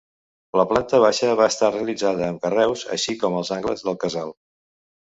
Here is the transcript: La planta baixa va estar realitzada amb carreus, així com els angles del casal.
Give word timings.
La 0.59 0.63
planta 0.71 1.01
baixa 1.03 1.29
va 1.41 1.49
estar 1.53 1.69
realitzada 1.75 2.27
amb 2.31 2.43
carreus, 2.47 2.87
així 2.99 3.17
com 3.23 3.39
els 3.43 3.57
angles 3.61 3.87
del 3.91 4.03
casal. 4.07 4.37